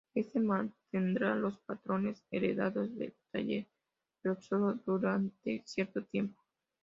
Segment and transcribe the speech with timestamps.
[0.15, 3.67] Este mantendrá los patrones heredados del taller,
[4.23, 6.41] pero solo durante cierto tiempo.